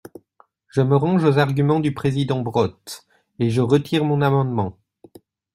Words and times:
Je 0.67 0.81
me 0.81 0.95
range 0.97 1.23
aux 1.25 1.37
arguments 1.37 1.79
du 1.79 1.93
président 1.93 2.39
Brottes, 2.41 3.05
et 3.37 3.51
je 3.51 3.61
retire 3.61 4.03
mon 4.03 4.23
amendement. 4.23 4.79